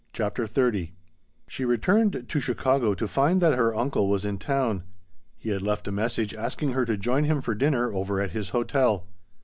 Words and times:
CHAPTER 0.13 0.47
XXX 0.47 0.93
She 1.45 1.63
returned 1.63 2.25
to 2.27 2.39
Chicago 2.39 2.95
to 2.95 3.07
find 3.07 3.39
that 3.39 3.53
her 3.53 3.75
uncle 3.75 4.09
was 4.09 4.25
in 4.25 4.39
town. 4.39 4.81
He 5.37 5.51
had 5.51 5.61
left 5.61 5.87
a 5.87 5.91
message 5.91 6.33
asking 6.33 6.71
her 6.71 6.85
to 6.85 6.97
join 6.97 7.25
him 7.25 7.39
for 7.39 7.53
dinner 7.53 7.93
over 7.93 8.19
at 8.19 8.31
his 8.31 8.49
hotel. 8.49 9.05